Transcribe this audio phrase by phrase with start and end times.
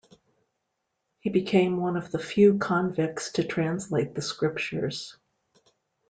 [1.19, 5.15] He became one of the few convicts to translate the Scriptures.